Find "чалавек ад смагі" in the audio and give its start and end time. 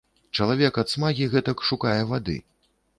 0.37-1.29